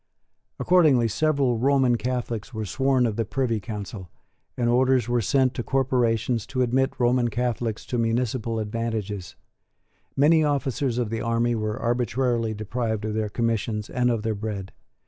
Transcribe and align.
Accordingly 0.57 1.07
several 1.07 1.59
Roman 1.59 1.95
Catholics 1.95 2.55
were 2.55 2.65
sworn 2.65 3.05
of 3.05 3.17
the 3.17 3.23
Privy 3.23 3.59
Council; 3.59 4.09
and 4.57 4.67
orders 4.67 5.07
were 5.07 5.21
sent 5.21 5.53
to 5.53 5.61
corporations 5.63 6.47
to 6.47 6.63
admit 6.63 6.93
Roman 6.99 7.27
Catholics 7.27 7.85
to 7.85 7.99
municipal 7.99 8.57
advantages. 8.57 9.35
Many 10.17 10.43
officers 10.43 10.97
of 10.97 11.11
the 11.11 11.21
army 11.21 11.53
were 11.53 11.77
arbitrarily 11.79 12.55
deprived 12.55 13.05
of 13.05 13.13
their 13.13 13.29
commissions 13.29 13.91
and 13.91 14.09
of 14.09 14.23
their 14.23 14.33
bread. 14.33 14.71